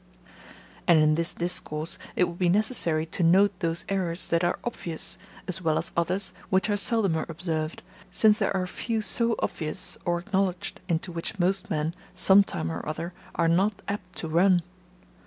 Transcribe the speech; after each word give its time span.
And 0.87 0.97
in 0.97 1.13
this 1.13 1.31
discourse 1.31 1.99
it 2.15 2.23
will 2.23 2.33
be 2.33 2.49
necessary 2.49 3.05
to 3.05 3.21
note 3.21 3.51
those 3.59 3.85
errors 3.87 4.29
that 4.29 4.43
are 4.43 4.57
obvious, 4.63 5.19
as 5.47 5.61
well 5.61 5.77
as 5.77 5.91
others 5.95 6.33
which 6.49 6.71
are 6.71 6.75
seldomer 6.75 7.23
observed, 7.29 7.83
since 8.09 8.39
there 8.39 8.57
are 8.57 8.65
few 8.65 9.03
so 9.03 9.35
obvious, 9.37 9.99
or 10.03 10.17
acknowledged, 10.17 10.81
into 10.87 11.11
which 11.11 11.37
most 11.37 11.69
men, 11.69 11.93
some 12.15 12.43
time 12.43 12.71
or 12.71 12.83
other, 12.89 13.13
are 13.35 13.47
not 13.47 13.83
apt 13.87 14.15
to 14.17 14.27
run. 14.27 14.63